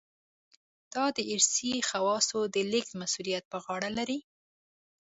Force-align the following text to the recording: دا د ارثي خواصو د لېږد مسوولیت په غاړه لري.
دا 0.93 1.05
د 1.15 1.19
ارثي 1.33 1.73
خواصو 1.89 2.39
د 2.55 2.55
لېږد 2.71 2.93
مسوولیت 3.01 3.43
په 3.51 3.57
غاړه 3.63 3.89
لري. 3.97 4.19